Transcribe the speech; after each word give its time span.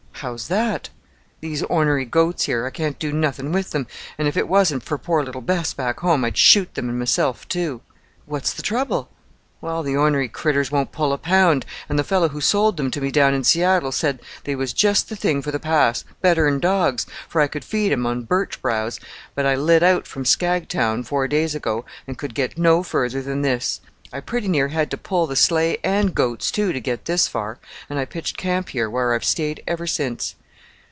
"How's 0.21 0.49
that?" 0.49 0.89
"These 1.39 1.63
ornery 1.63 2.05
goats 2.05 2.43
here, 2.45 2.67
I 2.67 2.69
can't 2.69 2.99
do 2.99 3.11
nothing 3.11 3.51
with 3.51 3.71
them, 3.71 3.87
an' 4.19 4.27
if 4.27 4.37
it 4.37 4.47
wasn't 4.47 4.83
for 4.83 4.99
poor 4.99 5.23
little 5.23 5.41
Bess, 5.41 5.73
back 5.73 6.01
home, 6.01 6.23
I'd 6.23 6.37
shoot 6.37 6.75
them 6.75 6.89
and 6.89 6.99
meself 6.99 7.47
too." 7.47 7.81
"What's 8.27 8.53
the 8.53 8.61
trouble?" 8.61 9.09
"Well, 9.61 9.81
the 9.81 9.95
ornery 9.95 10.27
critters 10.29 10.71
won't 10.71 10.91
pull 10.91 11.11
a 11.11 11.17
pound, 11.17 11.65
and 11.89 11.97
the 11.97 12.03
fellow 12.03 12.29
who 12.29 12.39
sold 12.39 12.77
them 12.77 12.91
to 12.91 13.01
me 13.01 13.09
down 13.09 13.33
in 13.33 13.43
Seattle 13.43 13.91
said 13.91 14.21
they 14.43 14.53
was 14.55 14.73
just 14.73 15.09
the 15.09 15.15
thing 15.15 15.41
for 15.41 15.49
the 15.49 15.59
Pass 15.59 16.05
better'n 16.21 16.59
dogs, 16.59 17.07
for 17.27 17.41
I 17.41 17.47
could 17.47 17.65
feed 17.65 17.91
them 17.91 18.05
on 18.05 18.21
birch 18.21 18.61
browse; 18.61 18.99
but 19.33 19.47
I 19.47 19.55
lit 19.55 19.81
out 19.81 20.05
from 20.05 20.25
Skagtown 20.25 21.01
four 21.03 21.27
days 21.27 21.55
ago 21.55 21.83
and 22.05 22.15
could 22.15 22.35
get 22.35 22.59
no 22.59 22.83
further 22.83 23.23
than 23.23 23.41
this. 23.41 23.81
I 24.13 24.19
pretty 24.19 24.49
near 24.49 24.67
had 24.67 24.91
to 24.91 24.97
pull 24.97 25.33
sleigh 25.37 25.77
and 25.85 26.13
goats 26.13 26.51
too 26.51 26.73
to 26.73 26.81
get 26.81 27.05
this 27.05 27.29
far; 27.29 27.59
and 27.89 27.97
I 27.97 28.03
pitched 28.03 28.35
camp 28.35 28.67
here, 28.69 28.89
where 28.89 29.13
I've 29.13 29.23
stayed 29.23 29.63
ever 29.65 29.87
since. 29.87 30.35